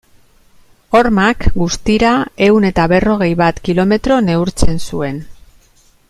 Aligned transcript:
Hormak, 0.99 1.43
guztira 1.63 2.13
ehun 2.47 2.65
eta 2.71 2.85
berrogei 2.95 3.29
bat 3.45 3.63
kilometro 3.67 4.17
neurtzen 4.31 4.81
zuen. 4.91 5.21